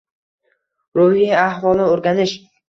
Ruhiy 0.99 1.29
ahvolni 1.43 1.87
oʻrganish 1.91 2.35